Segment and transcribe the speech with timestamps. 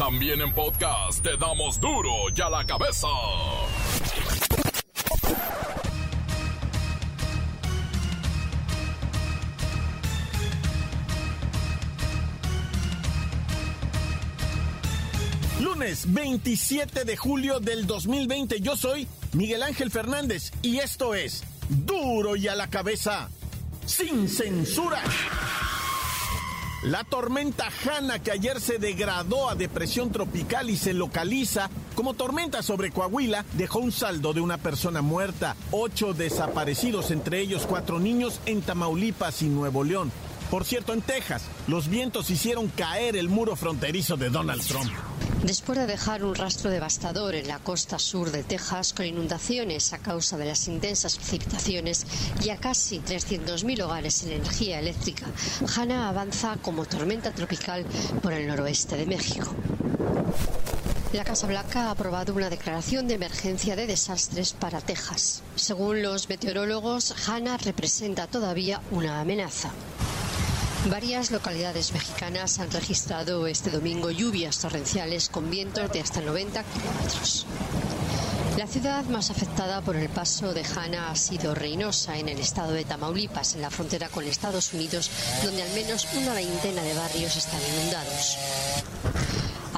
[0.00, 3.06] También en podcast te damos duro y a la cabeza.
[15.60, 18.62] Lunes 27 de julio del 2020.
[18.62, 23.28] Yo soy Miguel Ángel Fernández y esto es Duro y a la cabeza,
[23.84, 25.02] sin censura.
[26.82, 32.62] La tormenta Hanna, que ayer se degradó a depresión tropical y se localiza como tormenta
[32.62, 38.40] sobre Coahuila, dejó un saldo de una persona muerta, ocho desaparecidos, entre ellos cuatro niños
[38.46, 40.10] en Tamaulipas y Nuevo León.
[40.50, 44.90] Por cierto, en Texas, los vientos hicieron caer el muro fronterizo de Donald Trump.
[45.42, 49.98] Después de dejar un rastro devastador en la costa sur de Texas con inundaciones a
[49.98, 52.06] causa de las intensas precipitaciones
[52.44, 55.26] y a casi 300.000 hogares en energía eléctrica,
[55.74, 57.84] Hanna avanza como tormenta tropical
[58.22, 59.54] por el noroeste de México.
[61.12, 65.42] La Casa Blanca ha aprobado una declaración de emergencia de desastres para Texas.
[65.56, 69.72] Según los meteorólogos, Hanna representa todavía una amenaza.
[70.88, 77.46] Varias localidades mexicanas han registrado este domingo lluvias torrenciales con vientos de hasta 90 kilómetros.
[78.56, 82.72] La ciudad más afectada por el paso de Hanna ha sido Reynosa, en el estado
[82.72, 85.10] de Tamaulipas, en la frontera con Estados Unidos,
[85.44, 88.38] donde al menos una veintena de barrios están inundados.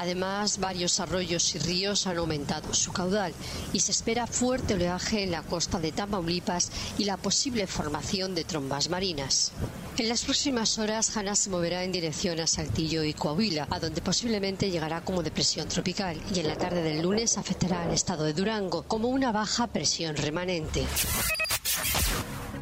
[0.03, 3.33] Además, varios arroyos y ríos han aumentado su caudal
[3.71, 8.43] y se espera fuerte oleaje en la costa de Tamaulipas y la posible formación de
[8.43, 9.53] trombas marinas.
[9.97, 14.01] En las próximas horas, Hanna se moverá en dirección a Saltillo y Coahuila, a donde
[14.01, 18.33] posiblemente llegará como depresión tropical y en la tarde del lunes afectará al estado de
[18.33, 20.85] Durango como una baja presión remanente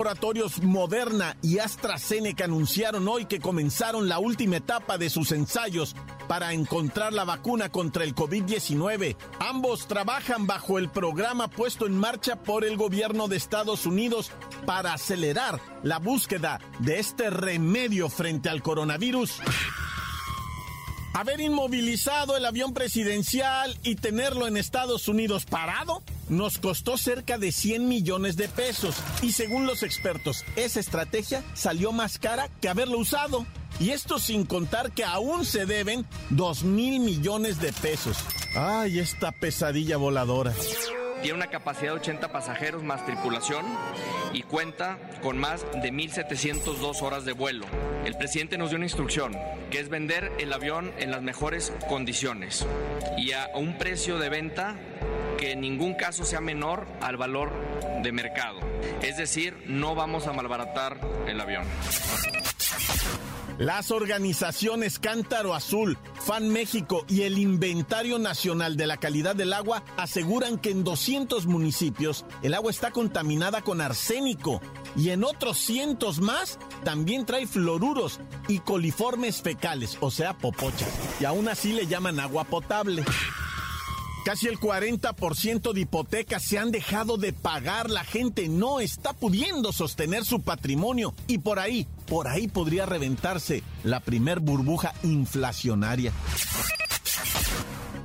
[0.01, 5.95] laboratorios Moderna y AstraZeneca anunciaron hoy que comenzaron la última etapa de sus ensayos
[6.31, 9.17] para encontrar la vacuna contra el COVID-19.
[9.39, 14.31] Ambos trabajan bajo el programa puesto en marcha por el gobierno de Estados Unidos
[14.65, 19.41] para acelerar la búsqueda de este remedio frente al coronavirus.
[21.13, 27.51] Haber inmovilizado el avión presidencial y tenerlo en Estados Unidos parado nos costó cerca de
[27.51, 32.99] 100 millones de pesos y según los expertos, esa estrategia salió más cara que haberlo
[32.99, 33.45] usado.
[33.81, 38.15] Y esto sin contar que aún se deben 2 mil millones de pesos.
[38.55, 40.53] Ay, esta pesadilla voladora.
[41.23, 43.65] Tiene una capacidad de 80 pasajeros más tripulación
[44.33, 47.65] y cuenta con más de 1.702 horas de vuelo.
[48.05, 49.35] El presidente nos dio una instrucción,
[49.71, 52.67] que es vender el avión en las mejores condiciones
[53.17, 54.75] y a un precio de venta
[55.39, 57.51] que en ningún caso sea menor al valor
[58.03, 58.59] de mercado.
[59.01, 61.65] Es decir, no vamos a malbaratar el avión.
[63.61, 65.95] Las organizaciones Cántaro Azul,
[66.25, 71.45] Fan México y el Inventario Nacional de la Calidad del Agua aseguran que en 200
[71.45, 74.63] municipios el agua está contaminada con arsénico
[74.95, 80.89] y en otros cientos más también trae fluoruros y coliformes fecales, o sea, popochas.
[81.19, 83.05] Y aún así le llaman agua potable.
[84.23, 87.89] Casi el 40% de hipotecas se han dejado de pagar.
[87.89, 91.15] La gente no está pudiendo sostener su patrimonio.
[91.27, 96.13] Y por ahí, por ahí podría reventarse la primer burbuja inflacionaria.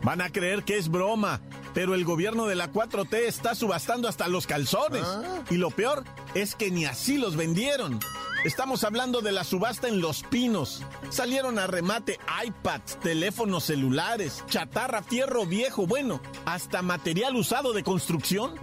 [0.03, 1.41] Van a creer que es broma,
[1.75, 5.05] pero el gobierno de la 4T está subastando hasta los calzones.
[5.51, 6.05] Y lo peor
[6.35, 8.01] es que ni así los vendieron.
[8.47, 10.85] Estamos hablando de la subasta en Los Pinos.
[11.11, 18.55] Salieron a remate iPads, teléfonos celulares, chatarra, fierro viejo, bueno, hasta material usado de construcción.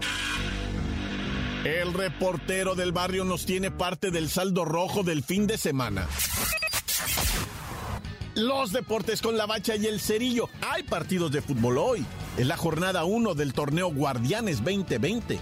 [1.66, 6.07] El reportero del barrio nos tiene parte del saldo rojo del fin de semana.
[8.35, 10.47] Los deportes con la bacha y el cerillo.
[10.61, 12.05] Hay partidos de fútbol hoy.
[12.38, 15.41] Es la jornada 1 del torneo Guardianes 2020.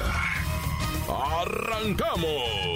[1.11, 2.71] ¡Arrancamos!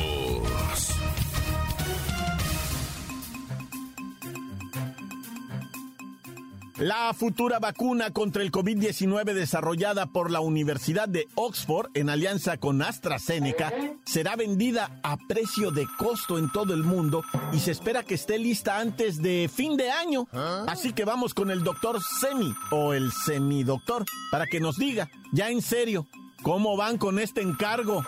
[6.77, 12.81] La futura vacuna contra el COVID-19 desarrollada por la Universidad de Oxford en alianza con
[12.81, 13.71] AstraZeneca
[14.05, 17.23] será vendida a precio de costo en todo el mundo
[17.53, 20.27] y se espera que esté lista antes de fin de año.
[20.67, 25.49] Así que vamos con el doctor Semi o el semidoctor para que nos diga, ya
[25.49, 26.05] en serio,
[26.45, 28.05] cómo van con este encargo.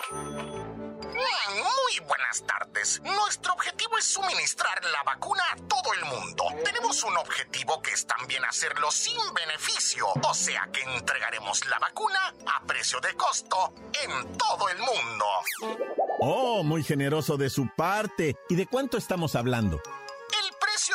[1.48, 3.02] Muy buenas tardes.
[3.02, 6.44] Nuestro objetivo es suministrar la vacuna a todo el mundo.
[6.64, 12.32] Tenemos un objetivo que es también hacerlo sin beneficio, o sea que entregaremos la vacuna
[12.46, 13.74] a precio de costo
[14.04, 15.24] en todo el mundo.
[16.20, 18.36] Oh, muy generoso de su parte.
[18.48, 19.80] ¿Y de cuánto estamos hablando?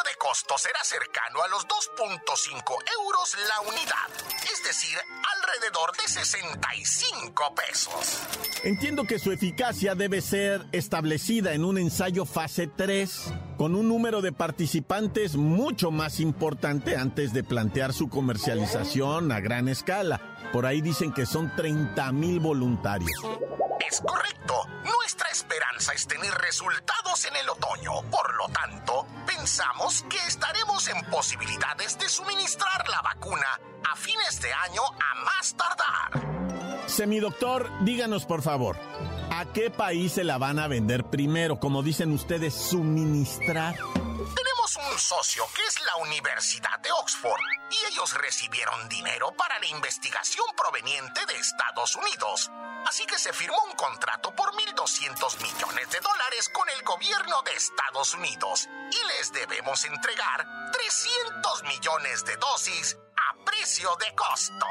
[0.01, 4.09] De costo será cercano a los 2.5 euros la unidad,
[4.51, 4.97] es decir,
[5.35, 8.21] alrededor de 65 pesos.
[8.63, 14.21] Entiendo que su eficacia debe ser establecida en un ensayo fase 3, con un número
[14.21, 20.19] de participantes mucho más importante antes de plantear su comercialización a gran escala.
[20.51, 23.11] Por ahí dicen que son 30 mil voluntarios.
[23.93, 24.55] Es correcto.
[24.85, 28.01] Nuestra esperanza es tener resultados en el otoño.
[28.09, 33.45] Por lo tanto, pensamos que estaremos en posibilidades de suministrar la vacuna
[33.87, 36.87] a fines de año a más tardar.
[36.87, 38.77] Semidoctor, díganos por favor,
[39.29, 41.59] ¿a qué país se la van a vender primero?
[41.59, 43.75] Como dicen ustedes, suministrar
[44.75, 47.39] un socio que es la Universidad de Oxford
[47.69, 52.49] y ellos recibieron dinero para la investigación proveniente de Estados Unidos.
[52.87, 57.53] Así que se firmó un contrato por 1.200 millones de dólares con el gobierno de
[57.53, 64.65] Estados Unidos y les debemos entregar 300 millones de dosis a precio de costo.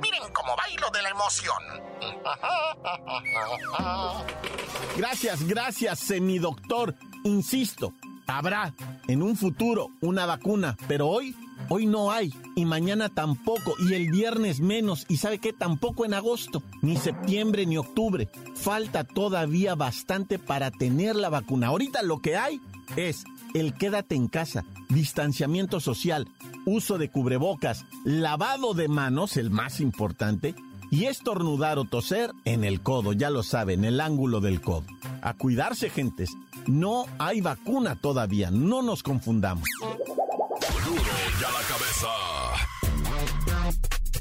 [0.00, 1.62] Miren cómo bailo de la emoción.
[4.96, 6.94] Gracias, gracias, semidoctor.
[7.24, 7.92] Insisto,
[8.26, 8.74] Habrá
[9.06, 11.36] en un futuro una vacuna, pero hoy,
[11.68, 16.14] hoy no hay y mañana tampoco y el viernes menos y sabe que tampoco en
[16.14, 18.30] agosto, ni septiembre ni octubre.
[18.54, 21.66] Falta todavía bastante para tener la vacuna.
[21.66, 22.60] Ahorita lo que hay
[22.96, 26.26] es el quédate en casa, distanciamiento social,
[26.64, 30.54] uso de cubrebocas, lavado de manos, el más importante,
[30.90, 34.84] y estornudar o toser en el codo, ya lo saben, el ángulo del codo.
[35.22, 36.30] A cuidarse, gentes.
[36.66, 39.68] No hay vacuna todavía, no nos confundamos.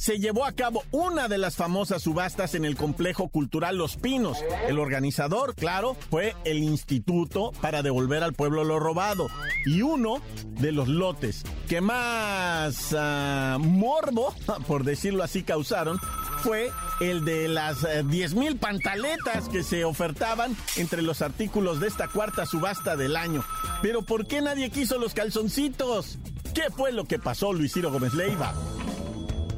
[0.04, 4.38] Se llevó a cabo una de las famosas subastas en el complejo cultural Los Pinos.
[4.68, 9.28] El organizador, claro, fue el Instituto para devolver al pueblo lo robado.
[9.66, 14.36] Y uno de los lotes que más ah, morbo,
[14.68, 15.98] por decirlo así, causaron
[16.44, 21.88] fue el de las 10 eh, mil pantaletas que se ofertaban entre los artículos de
[21.88, 23.46] esta cuarta subasta del año.
[23.82, 26.18] Pero ¿por qué nadie quiso los calzoncitos?
[26.54, 28.54] ¿Qué fue lo que pasó, Luis Ciro Gómez Leiva?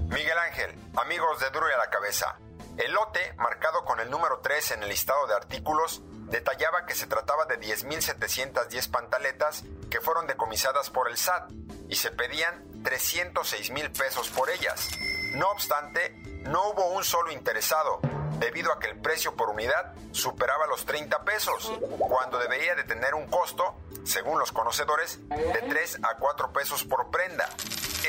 [0.09, 2.37] Miguel Ángel, amigos de Duro a la Cabeza.
[2.77, 7.07] El lote, marcado con el número 3 en el listado de artículos, detallaba que se
[7.07, 11.51] trataba de 10.710 pantaletas que fueron decomisadas por el SAT
[11.89, 14.89] y se pedían 306 mil pesos por ellas.
[15.33, 16.15] No obstante,
[16.45, 17.99] no hubo un solo interesado,
[18.39, 23.15] debido a que el precio por unidad superaba los 30 pesos, cuando debería de tener
[23.15, 27.49] un costo, según los conocedores, de 3 a 4 pesos por prenda.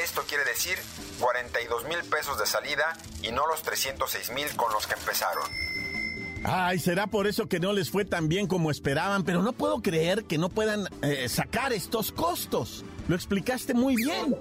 [0.02, 0.78] Esto quiere decir
[1.20, 5.44] 42 mil pesos de salida y no los 306 mil con los que empezaron.
[6.44, 9.80] Ay, será por eso que no les fue tan bien como esperaban, pero no puedo
[9.80, 12.84] creer que no puedan eh, sacar estos costos.
[13.08, 14.36] Lo explicaste muy bien.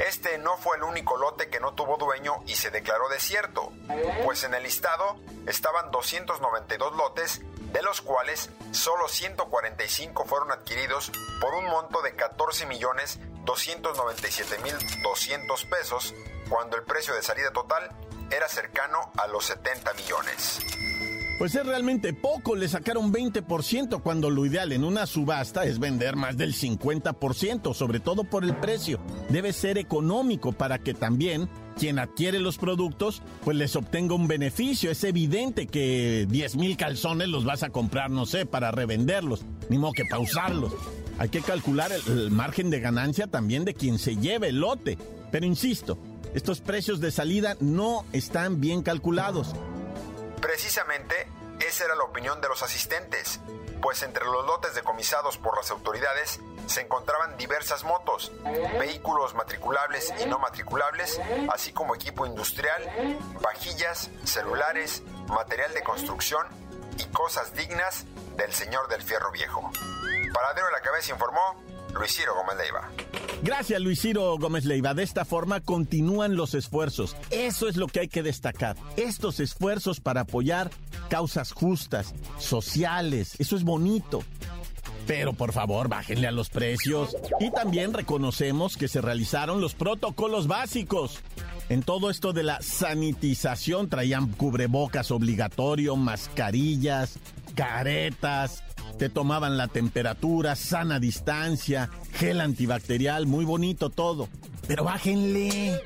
[0.00, 3.70] Este no fue el único lote que no tuvo dueño y se declaró desierto,
[4.24, 7.42] pues en el listado estaban 292 lotes,
[7.72, 14.74] de los cuales solo 145 fueron adquiridos por un monto de 14 millones 297 mil
[15.02, 16.14] 200 pesos,
[16.48, 17.90] cuando el precio de salida total
[18.30, 20.60] era cercano a los 70 millones.
[21.40, 26.14] Pues es realmente poco, le sacaron 20% cuando lo ideal en una subasta es vender
[26.14, 29.00] más del 50%, sobre todo por el precio.
[29.30, 34.90] Debe ser económico para que también quien adquiere los productos pues les obtenga un beneficio.
[34.90, 39.78] Es evidente que 10 mil calzones los vas a comprar, no sé, para revenderlos, ni
[39.78, 40.74] modo que pausarlos.
[41.16, 44.98] Hay que calcular el, el margen de ganancia también de quien se lleve el lote.
[45.32, 45.96] Pero insisto,
[46.34, 49.54] estos precios de salida no están bien calculados.
[50.60, 51.26] Precisamente
[51.58, 53.40] esa era la opinión de los asistentes,
[53.80, 58.30] pues entre los lotes decomisados por las autoridades se encontraban diversas motos,
[58.78, 61.18] vehículos matriculables y no matriculables,
[61.50, 62.82] así como equipo industrial,
[63.40, 66.46] vajillas, celulares, material de construcción
[66.98, 68.04] y cosas dignas
[68.36, 69.62] del señor del fierro viejo.
[70.34, 71.64] Para de la Cabeza informó
[71.94, 72.86] Luis Ciro Gómez Leiva.
[73.42, 74.92] Gracias, Luis Ciro Gómez Leiva.
[74.92, 77.16] De esta forma continúan los esfuerzos.
[77.30, 78.76] Eso es lo que hay que destacar.
[78.96, 80.70] Estos esfuerzos para apoyar
[81.08, 83.36] causas justas, sociales.
[83.38, 84.22] Eso es bonito.
[85.06, 87.16] Pero por favor, bájenle a los precios.
[87.40, 91.18] Y también reconocemos que se realizaron los protocolos básicos.
[91.70, 97.18] En todo esto de la sanitización traían cubrebocas obligatorio, mascarillas,
[97.54, 98.62] caretas,
[99.00, 104.28] te tomaban la temperatura, sana distancia, gel antibacterial, muy bonito todo.
[104.68, 105.80] Pero bájenle.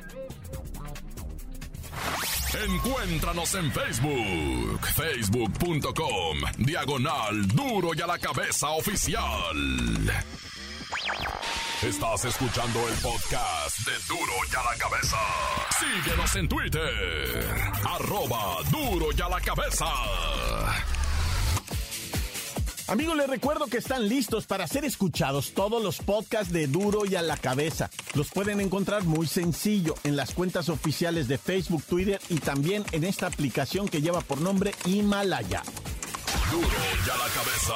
[2.67, 9.23] Encuéntranos en Facebook, facebook.com, diagonal duro y a la cabeza oficial.
[11.83, 15.17] Estás escuchando el podcast de duro y a la cabeza.
[15.79, 17.47] Síguenos en Twitter,
[17.89, 19.87] arroba duro y a la cabeza.
[22.87, 27.15] Amigos, les recuerdo que están listos para ser escuchados todos los podcasts de Duro y
[27.15, 27.89] a la cabeza.
[28.15, 33.05] Los pueden encontrar muy sencillo en las cuentas oficiales de Facebook, Twitter y también en
[33.05, 35.63] esta aplicación que lleva por nombre Himalaya.
[36.51, 36.69] Duro
[37.07, 37.75] y a la cabeza.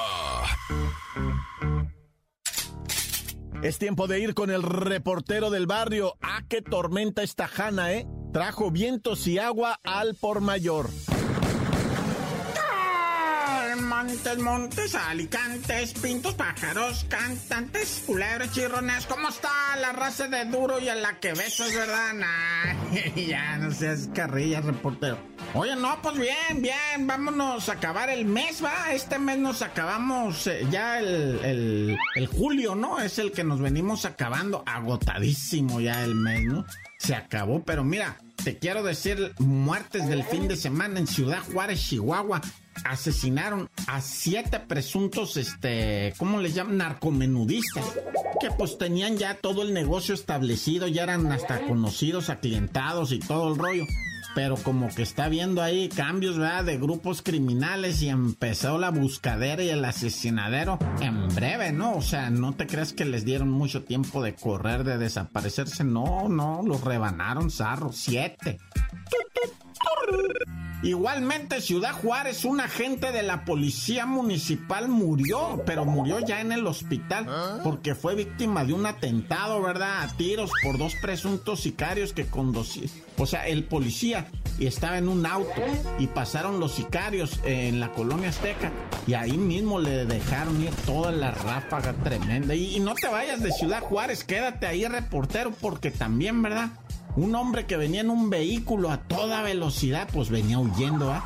[3.62, 6.16] Es tiempo de ir con el reportero del barrio.
[6.20, 8.06] ¡Ah, qué tormenta esta jana, eh!
[8.32, 10.90] Trajo vientos y agua al por mayor.
[13.98, 19.06] Montes, alicantes, pintos, pájaros, cantantes, culebras, chirrones.
[19.06, 19.50] ¿Cómo está
[19.80, 22.12] la raza de duro y a la que besos, verdad?
[22.14, 25.18] Nah, ya no seas carrilla, reportero.
[25.52, 28.92] Oye, no, pues bien, bien, vámonos a acabar el mes, va.
[28.92, 33.00] Este mes nos acabamos eh, ya el, el, el julio, ¿no?
[33.00, 36.64] Es el que nos venimos acabando, agotadísimo ya el mes, ¿no?
[36.98, 41.80] Se acabó, pero mira, te quiero decir, muertes del fin de semana en Ciudad Juárez,
[41.80, 42.40] Chihuahua
[42.84, 46.78] asesinaron a siete presuntos, este, ¿cómo les llaman?
[46.78, 47.84] Narcomenudistas.
[48.40, 53.52] Que pues tenían ya todo el negocio establecido, ya eran hasta conocidos, aclientados y todo
[53.52, 53.84] el rollo.
[54.34, 56.64] Pero como que está viendo ahí cambios, ¿verdad?
[56.64, 61.96] De grupos criminales y empezó la buscadera y el asesinadero en breve, ¿no?
[61.96, 65.82] O sea, no te creas que les dieron mucho tiempo de correr, de desaparecerse.
[65.82, 67.90] No, no, los rebanaron, zarro.
[67.92, 68.58] Siete.
[70.82, 76.66] Igualmente, Ciudad Juárez, un agente de la policía municipal murió, pero murió ya en el
[76.66, 77.26] hospital
[77.64, 80.02] porque fue víctima de un atentado, ¿verdad?
[80.02, 82.90] A tiros por dos presuntos sicarios que conducían.
[83.16, 84.28] O sea, el policía
[84.60, 85.62] estaba en un auto
[85.98, 88.70] y pasaron los sicarios en la colonia Azteca
[89.06, 92.54] y ahí mismo le dejaron ir toda la ráfaga tremenda.
[92.54, 96.70] Y, y no te vayas de Ciudad Juárez, quédate ahí, reportero, porque también, ¿verdad?
[97.18, 101.24] Un hombre que venía en un vehículo a toda velocidad, pues venía huyendo, ¿ah?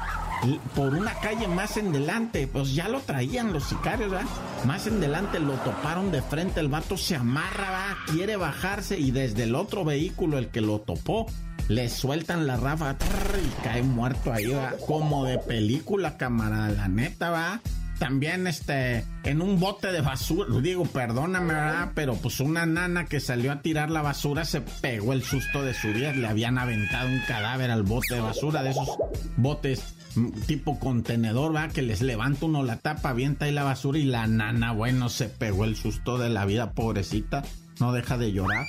[0.74, 4.28] Por una calle más en delante, pues ya lo traían los sicarios, ¿verdad?
[4.64, 7.96] Más en delante lo toparon de frente, el vato se amarra, ¿va?
[8.12, 11.26] quiere bajarse y desde el otro vehículo, el que lo topó,
[11.68, 12.96] le sueltan la ráfaga
[13.40, 14.72] y cae muerto ahí, ¿va?
[14.86, 17.60] Como de película, camarada, la neta, va
[18.02, 21.92] también este en un bote de basura, digo, perdóname, ¿verdad?
[21.94, 25.72] Pero pues una nana que salió a tirar la basura se pegó el susto de
[25.72, 28.88] su vida, le habían aventado un cadáver al bote de basura de esos
[29.36, 31.70] botes mm, tipo contenedor, ¿verdad?
[31.70, 35.28] Que les levanta uno la tapa, avienta ahí la basura y la nana, bueno, se
[35.28, 37.44] pegó el susto de la vida, pobrecita,
[37.78, 38.66] no deja de llorar.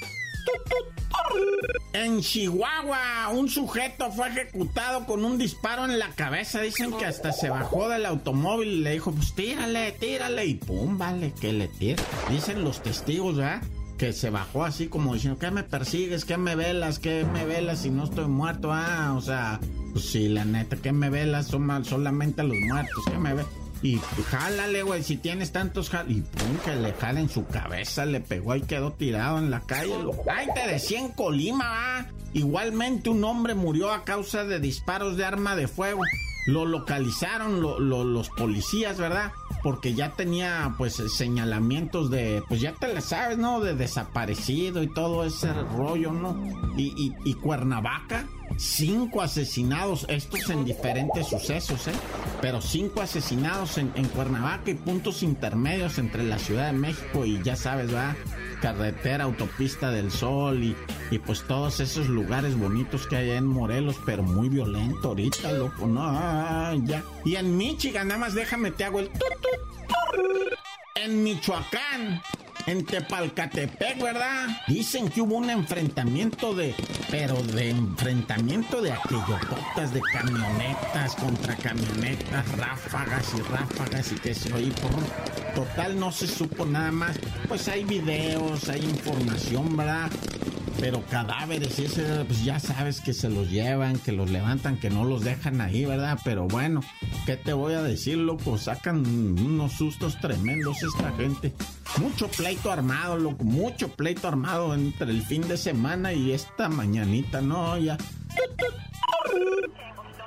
[1.93, 6.59] En Chihuahua, un sujeto fue ejecutado con un disparo en la cabeza.
[6.59, 10.45] Dicen que hasta se bajó del automóvil y le dijo, pues tírale, tírale.
[10.45, 12.03] Y pum, vale, que le tira.
[12.29, 13.61] Dicen los testigos, ¿verdad?
[13.97, 16.25] Que se bajó así como diciendo, ¿qué me persigues?
[16.25, 16.99] ¿Qué me velas?
[16.99, 18.73] ¿Qué me velas si no estoy muerto?
[18.73, 19.59] Ah, o sea,
[19.91, 21.47] pues sí, la neta, ¿qué me velas?
[21.47, 23.62] Son solamente los muertos, ¿qué me velas?
[23.83, 23.99] Y
[24.29, 26.09] jálale, güey, si tienes tantos jal...
[26.09, 29.59] Y pum, que le jala en su cabeza, le pegó y quedó tirado en la
[29.59, 29.93] calle.
[30.33, 32.05] Ay, te decía en Colima, ¿va?
[32.31, 36.01] Igualmente un hombre murió a causa de disparos de arma de fuego.
[36.47, 39.33] Lo localizaron los policías, ¿verdad?
[39.63, 43.61] Porque ya tenía, pues, señalamientos de, pues ya te la sabes, ¿no?
[43.61, 46.35] De desaparecido y todo ese rollo, ¿no?
[46.77, 48.25] Y, y, y Cuernavaca
[48.57, 51.93] cinco asesinados, estos en diferentes sucesos, ¿eh?
[52.41, 57.55] Pero cinco asesinados en, Cuernavaca y puntos intermedios entre la Ciudad de México y ya
[57.55, 58.15] sabes, va
[58.63, 60.73] carretera, autopista del Sol y,
[61.11, 65.85] y, pues todos esos lugares bonitos que hay en Morelos, pero muy violento ahorita, loco,
[65.85, 67.03] no, ya.
[67.25, 69.11] Y en Michigan, nada más déjame, te hago el...
[70.95, 72.21] En Michoacán,
[72.67, 74.47] en Tepalcatepec, ¿verdad?
[74.67, 76.75] Dicen que hubo un enfrentamiento de,
[77.09, 84.53] pero de enfrentamiento de aquellototas, de camionetas contra camionetas, ráfagas y ráfagas y que se
[84.53, 84.91] oí por
[85.53, 87.19] total no se supo nada más.
[87.47, 90.09] Pues hay videos, hay información, ¿verdad?
[90.79, 95.05] Pero cadáveres, ese, pues ya sabes que se los llevan, que los levantan, que no
[95.05, 96.19] los dejan ahí, ¿verdad?
[96.23, 96.81] Pero bueno,
[97.25, 98.57] ¿qué te voy a decir, loco?
[98.57, 101.53] Sacan unos sustos tremendos esta gente.
[101.97, 107.41] Mucho pleito armado, loco, mucho pleito armado entre el fin de semana y esta mañanita,
[107.41, 107.77] ¿no?
[107.77, 107.97] Ya.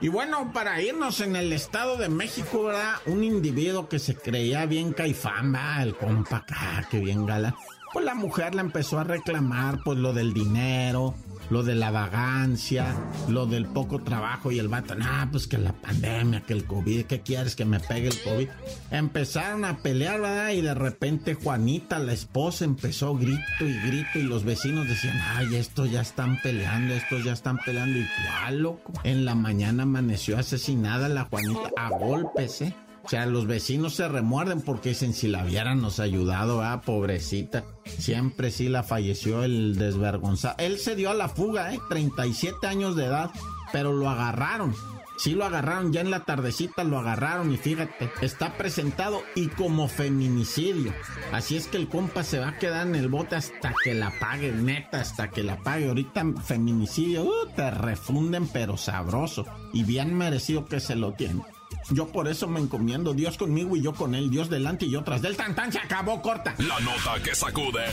[0.00, 2.94] Y bueno, para irnos en el Estado de México, ¿verdad?
[3.06, 5.82] Un individuo que se creía bien ¿verdad?
[5.82, 7.56] El compa acá, que bien gala
[7.96, 11.14] pues la mujer la empezó a reclamar, pues lo del dinero,
[11.48, 12.94] lo de la vagancia,
[13.26, 17.06] lo del poco trabajo y el vato, nah, pues que la pandemia, que el COVID,
[17.06, 18.48] ¿qué quieres que me pegue el COVID?
[18.90, 20.50] Empezaron a pelear, ¿verdad?
[20.50, 25.54] Y de repente Juanita, la esposa, empezó grito y grito y los vecinos decían, ay,
[25.54, 27.98] estos ya están peleando, estos ya están peleando.
[27.98, 28.92] ¿Y cuál, loco?
[29.04, 32.74] En la mañana amaneció asesinada la Juanita a golpes, ¿eh?
[33.06, 37.62] O sea, los vecinos se remuerden porque dicen, si la hubieran nos ayudado, ah, pobrecita.
[37.84, 40.56] Siempre sí la falleció el desvergonzado.
[40.58, 41.78] Él se dio a la fuga, ¿eh?
[41.88, 43.30] 37 años de edad,
[43.72, 44.74] pero lo agarraron.
[45.18, 49.86] Sí lo agarraron, ya en la tardecita lo agarraron y fíjate, está presentado y como
[49.86, 50.92] feminicidio.
[51.32, 54.12] Así es que el compa se va a quedar en el bote hasta que la
[54.18, 55.86] pague, neta, hasta que la pague.
[55.86, 61.42] Ahorita feminicidio, uh, te refunden pero sabroso y bien merecido que se lo tiene.
[61.90, 63.14] Yo por eso me encomiendo.
[63.14, 64.30] Dios conmigo y yo con él.
[64.30, 65.36] Dios delante y yo tras del.
[65.36, 66.54] Tan tan se acabó corta.
[66.58, 67.84] La nota que sacude.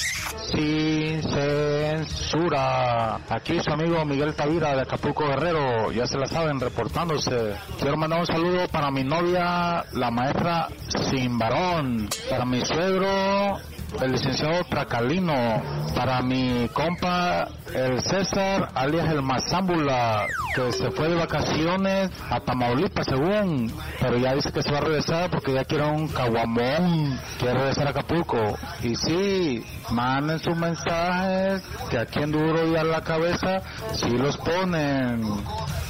[0.51, 3.21] sin censura.
[3.29, 7.55] Aquí su amigo Miguel Tavira de Acapulco Guerrero, ya se la saben, reportándose.
[7.79, 10.69] Quiero mandar un saludo para mi novia, la maestra
[11.11, 13.59] Sin Varón, para mi suegro,
[14.01, 15.63] el licenciado Tracalino,
[15.95, 23.07] para mi compa, el César, alias el Mazámbula, que se fue de vacaciones a Tamaulipas,
[23.07, 23.71] según,
[24.01, 27.89] pero ya dice que se va a regresar porque ya quiere un caguamón, quiere regresar
[27.89, 28.57] a Acapulco.
[28.83, 33.61] Y sí, manden sus mensajes, que aquí en Duro y a la cabeza,
[33.93, 35.23] si los ponen.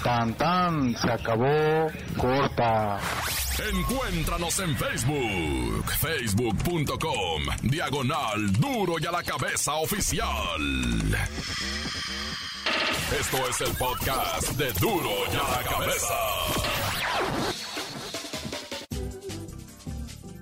[0.05, 3.01] Tan tan, se acabó, corta.
[3.73, 10.61] Encuéntranos en Facebook, facebook.com, diagonal duro y a la cabeza oficial.
[13.19, 16.15] Esto es el podcast de duro y a la cabeza.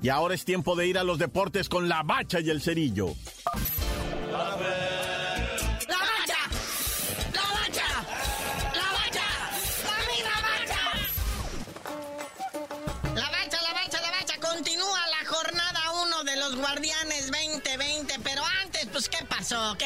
[0.03, 3.14] Y ahora es tiempo de ir a los deportes con la bacha y el cerillo.
[19.09, 19.77] ¿Qué pasó?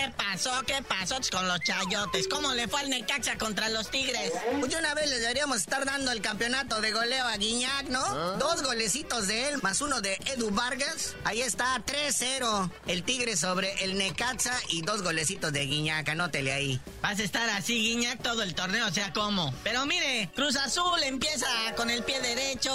[0.67, 2.29] ¿Qué pasó con los chayotes?
[2.29, 4.33] ¿Cómo le fue al Necaxa contra los Tigres?
[4.61, 8.05] Pues una vez le deberíamos estar dando el campeonato de goleo a Guiñac, ¿no?
[8.05, 8.37] ¿Ah?
[8.39, 11.15] Dos golecitos de él, más uno de Edu Vargas.
[11.25, 12.71] Ahí está, 3-0.
[12.87, 16.81] El Tigre sobre el Necaxa y dos golecitos de Guiñac, anótele ahí.
[17.03, 19.55] Vas a estar así, Guiñac, todo el torneo, o sea, ¿cómo?
[19.63, 22.73] Pero mire, Cruz Azul empieza con el pie derecho.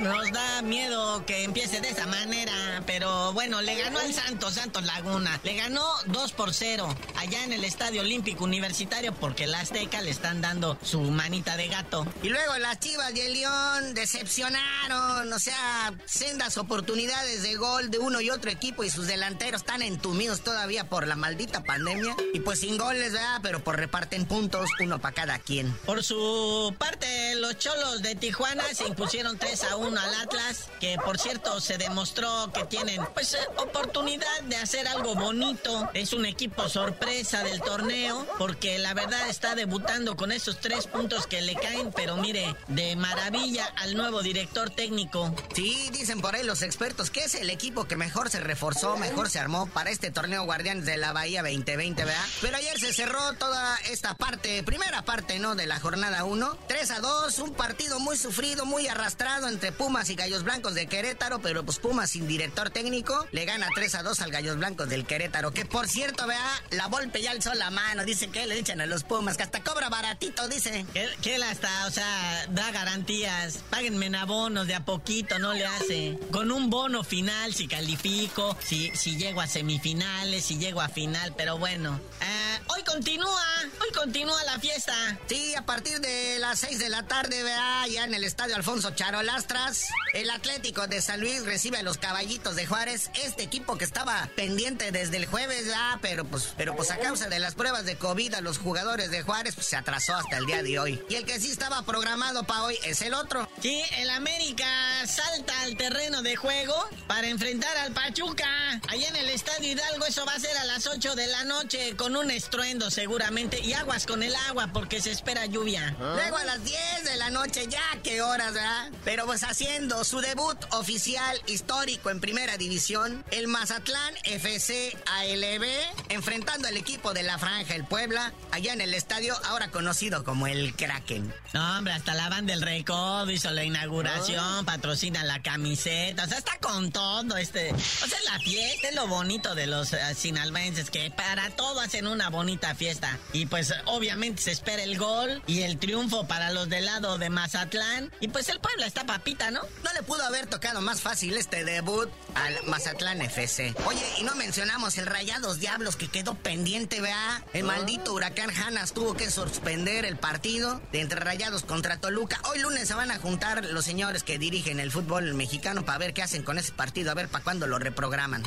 [0.00, 2.82] Nos da miedo que empiece de esa manera.
[2.86, 5.40] Pero bueno, le ganó al Santos, Santos Laguna.
[5.42, 10.10] Le ganó 2 por 0 allá en el Estadio Olímpico Universitario porque la Azteca le
[10.10, 12.06] están dando su manita de gato.
[12.22, 17.98] Y luego las Chivas y el León decepcionaron, o sea, sendas oportunidades de gol de
[17.98, 22.14] uno y otro equipo y sus delanteros están entumidos todavía por la maldita pandemia.
[22.34, 23.40] Y pues sin goles, ¿verdad?
[23.42, 25.72] Pero por reparten puntos, uno para cada quien.
[25.84, 30.96] Por su parte, los Cholos de Tijuana se impusieron 3 a 1 al Atlas, que
[31.04, 36.68] por cierto se demostró que tienen pues oportunidad de hacer algo bonito es un equipo
[36.68, 41.92] sorpresa del torneo, porque la verdad está debutando con esos tres puntos que le caen,
[41.94, 45.34] pero mire, de maravilla al nuevo director técnico.
[45.54, 49.28] Sí, dicen por ahí los expertos que es el equipo que mejor se reforzó, mejor
[49.30, 52.24] se armó para este torneo Guardianes de la Bahía 2020, ¿verdad?
[52.40, 55.54] Pero ayer se cerró toda esta parte, primera parte, ¿no?
[55.54, 56.58] De la jornada 1.
[56.68, 60.86] 3 a 2, un partido muy sufrido, muy arrastrado entre Pumas y Gallos Blancos de
[60.86, 62.85] Querétaro, pero pues Pumas sin director técnico
[63.32, 66.86] le gana 3 a 2 al Gallos Blancos del Querétaro, que por cierto, vea, la
[66.86, 69.88] Volpe ya alzó la mano, dice que le echan a los Pumas, que hasta cobra
[69.88, 70.86] baratito, dice.
[70.92, 75.66] Que, él hasta, o sea, da garantías, páguenme en abonos de a poquito, no le
[75.66, 76.16] hace.
[76.30, 81.34] Con un bono final, si califico, si, si llego a semifinales, si llego a final,
[81.36, 82.00] pero bueno.
[82.20, 83.44] Eh, hoy continúa,
[83.80, 85.18] hoy continúa la fiesta.
[85.28, 88.90] Sí, a partir de las 6 de la tarde, vea, ya en el estadio Alfonso
[88.90, 93.84] Charolastras, el Atlético de San Luis recibe a los caballitos de Juárez, este equipo que
[93.84, 97.84] estaba pendiente desde el jueves, ya, pero pues, pero pues a causa de las pruebas
[97.84, 101.02] de COVID a los jugadores de Juárez, pues se atrasó hasta el día de hoy.
[101.08, 103.48] Y el que sí estaba programado para hoy es el otro.
[103.60, 104.66] Sí, el América
[105.06, 106.74] salta al terreno de juego
[107.06, 108.46] para enfrentar al Pachuca.
[108.88, 111.96] Allá en el Estadio Hidalgo, eso va a ser a las 8 de la noche,
[111.96, 113.60] con un estruendo seguramente.
[113.60, 115.94] Y aguas con el agua, porque se espera lluvia.
[115.98, 118.90] Luego a las 10 de la noche, ya qué horas, ¿verdad?
[119.04, 125.64] Pero pues haciendo su debut oficial histórico en primera división, el Mazatlán FC ALB,
[126.08, 130.46] enfrentando al equipo de la Franja, el Puebla, allá en el estadio, ahora conocido como
[130.46, 131.34] el Kraken.
[131.52, 136.38] No, hombre, hasta la banda del Recodo hizo la inauguración, patrocina la camiseta, o sea,
[136.38, 137.72] está con todo este.
[137.72, 142.06] O sea, la fiesta es lo bonito de los eh, sinalbenses, que para todo hacen
[142.06, 143.18] una bonita fiesta.
[143.32, 147.30] Y pues, obviamente, se espera el gol y el triunfo para los del lado de
[147.30, 148.12] Mazatlán.
[148.20, 149.60] Y pues el Puebla está papita, ¿no?
[149.84, 153.74] No le pudo haber tocado más fácil este debut al Mazatlán FC.
[153.86, 157.42] Oye, y no mencionamos el Rayados Diablos que quedó pendiente, vea.
[157.52, 162.40] El maldito huracán Hanas tuvo que suspender el partido de entre Rayados contra Toluca.
[162.50, 166.14] Hoy lunes se van a juntar los señores que dirigen el fútbol mexicano para ver
[166.14, 168.42] qué hacen con ese partido, a ver para cuándo lo reprograman.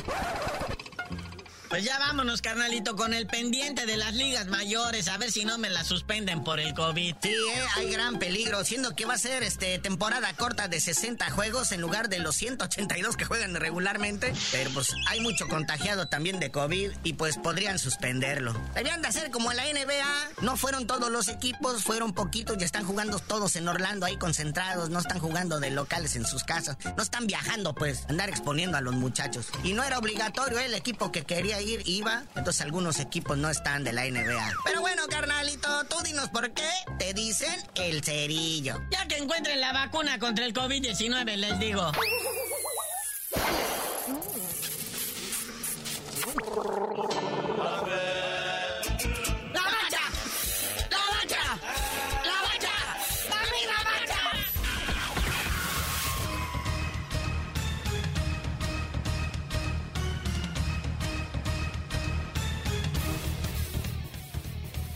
[1.70, 5.56] Pues ya vámonos, carnalito, con el pendiente de las ligas mayores, a ver si no
[5.56, 7.14] me la suspenden por el COVID.
[7.22, 11.30] Sí, eh, hay gran peligro, siendo que va a ser este temporada corta de 60
[11.30, 14.32] juegos en lugar de los 182 que juegan regularmente.
[14.50, 18.52] Pero pues hay mucho contagiado también de COVID y pues podrían suspenderlo.
[18.74, 20.42] Deberían de hacer como la NBA.
[20.42, 24.90] No fueron todos los equipos, fueron poquitos y están jugando todos en Orlando ahí concentrados.
[24.90, 26.78] No están jugando de locales en sus casas.
[26.96, 29.46] No están viajando, pues, andar exponiendo a los muchachos.
[29.62, 32.24] Y no era obligatorio el equipo que quería ir, iba.
[32.36, 34.52] Entonces algunos equipos no están de la NBA.
[34.64, 36.68] Pero bueno, carnalito, tú dinos por qué
[36.98, 38.80] te dicen el cerillo.
[38.90, 41.92] Ya que encuentren la vacuna contra el COVID-19, les digo.